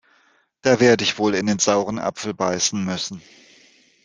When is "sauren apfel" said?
1.59-2.33